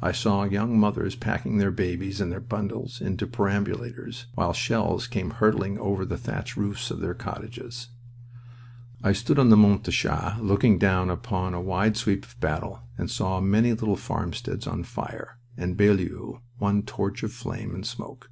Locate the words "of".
6.92-7.00, 12.26-12.38, 17.24-17.32